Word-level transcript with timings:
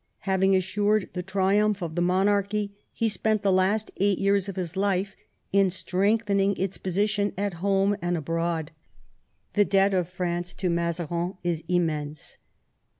Having 0.21 0.55
assured 0.55 1.09
the 1.13 1.21
triumph 1.21 1.83
of 1.83 1.93
the 1.93 2.01
monarchy, 2.01 2.75
he 2.91 3.07
spent 3.07 3.43
the 3.43 3.51
last 3.51 3.91
eight 3.97 4.17
years 4.17 4.49
of 4.49 4.55
his 4.55 4.75
life 4.75 5.15
in 5.53 5.69
strengthening 5.69 6.57
its 6.57 6.79
position 6.79 7.33
at 7.37 7.53
home 7.61 7.95
and 8.01 8.17
abroad. 8.17 8.71
The 9.53 9.63
debt 9.63 9.93
of 9.93 10.09
France 10.09 10.55
to 10.55 10.71
Mazarin 10.71 11.37
is 11.43 11.63
immense. 11.67 12.37